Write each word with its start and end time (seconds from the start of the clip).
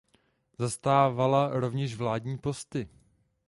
Zastávala 0.57 1.59
rovněž 1.59 1.95
vládní 1.95 2.37
posty. 2.37 2.89